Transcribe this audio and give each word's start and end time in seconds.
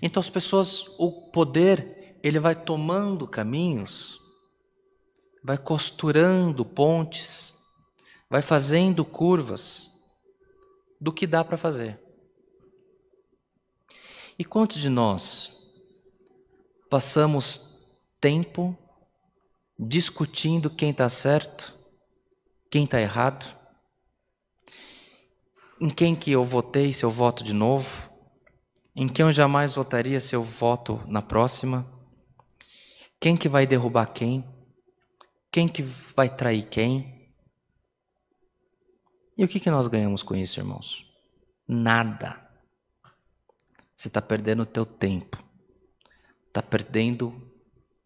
Então 0.00 0.20
as 0.20 0.30
pessoas, 0.30 0.86
o 0.98 1.30
poder, 1.30 2.18
ele 2.22 2.38
vai 2.38 2.54
tomando 2.54 3.26
caminhos, 3.26 4.20
vai 5.42 5.56
costurando 5.56 6.64
pontes, 6.64 7.54
vai 8.28 8.42
fazendo 8.42 9.04
curvas 9.04 9.90
do 11.00 11.12
que 11.12 11.26
dá 11.26 11.44
para 11.44 11.56
fazer. 11.56 12.00
E 14.38 14.44
quantos 14.44 14.78
de 14.78 14.88
nós 14.88 15.52
passamos 16.90 17.60
tempo 18.20 18.76
discutindo 19.78 20.70
quem 20.70 20.90
está 20.90 21.08
certo, 21.08 21.74
quem 22.70 22.84
está 22.84 23.00
errado, 23.00 23.56
em 25.80 25.90
quem 25.90 26.16
que 26.16 26.30
eu 26.30 26.42
votei 26.44 26.92
se 26.92 27.04
eu 27.04 27.10
voto 27.10 27.44
de 27.44 27.52
novo, 27.52 28.10
em 28.96 29.06
quem 29.06 29.26
eu 29.26 29.32
jamais 29.32 29.74
votaria 29.74 30.18
se 30.18 30.34
eu 30.34 30.42
voto 30.42 31.02
na 31.06 31.20
próxima, 31.20 31.86
quem 33.20 33.36
que 33.36 33.46
vai 33.46 33.66
derrubar 33.66 34.06
quem, 34.06 34.42
quem 35.52 35.68
que 35.68 35.82
vai 35.82 36.34
trair 36.34 36.66
quem. 36.66 37.30
E 39.36 39.44
o 39.44 39.48
que, 39.48 39.60
que 39.60 39.70
nós 39.70 39.86
ganhamos 39.86 40.22
com 40.22 40.34
isso, 40.34 40.58
irmãos? 40.58 41.06
Nada. 41.68 42.42
Você 43.94 44.08
está 44.08 44.22
perdendo 44.22 44.62
o 44.62 44.66
teu 44.66 44.86
tempo. 44.86 45.44
Está 46.48 46.62
perdendo 46.62 47.28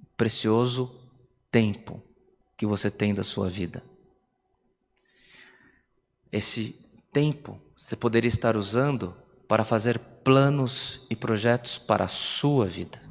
o 0.00 0.06
precioso 0.16 1.08
tempo 1.52 2.02
que 2.56 2.66
você 2.66 2.90
tem 2.90 3.14
da 3.14 3.22
sua 3.22 3.48
vida. 3.48 3.84
Esse 6.32 6.72
tempo 7.12 7.60
você 7.76 7.94
poderia 7.94 8.28
estar 8.28 8.56
usando 8.56 9.16
para 9.46 9.64
fazer 9.64 10.00
planos 10.22 11.00
e 11.10 11.16
projetos 11.16 11.78
para 11.78 12.04
a 12.04 12.08
sua 12.08 12.66
vida. 12.66 13.09